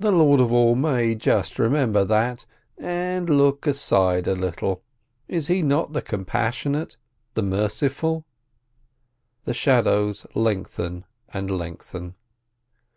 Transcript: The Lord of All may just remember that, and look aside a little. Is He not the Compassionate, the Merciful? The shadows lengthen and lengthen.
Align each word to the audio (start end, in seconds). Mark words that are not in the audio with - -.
The 0.00 0.10
Lord 0.10 0.40
of 0.40 0.52
All 0.52 0.74
may 0.74 1.14
just 1.14 1.56
remember 1.60 2.04
that, 2.04 2.46
and 2.78 3.30
look 3.30 3.64
aside 3.64 4.26
a 4.26 4.34
little. 4.34 4.82
Is 5.28 5.46
He 5.46 5.62
not 5.62 5.92
the 5.92 6.02
Compassionate, 6.02 6.96
the 7.34 7.44
Merciful? 7.44 8.24
The 9.44 9.54
shadows 9.54 10.26
lengthen 10.34 11.04
and 11.32 11.48
lengthen. 11.48 12.16